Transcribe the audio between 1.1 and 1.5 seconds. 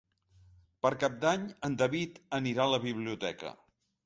d'Any